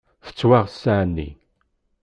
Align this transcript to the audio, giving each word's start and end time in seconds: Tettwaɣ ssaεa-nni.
Tettwaɣ 0.25 0.65
ssaεa-nni. 0.69 1.29